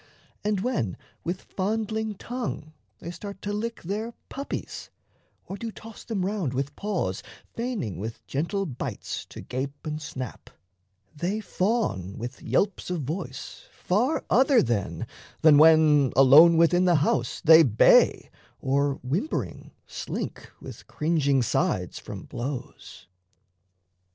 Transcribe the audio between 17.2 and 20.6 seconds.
they bay, Or whimpering slink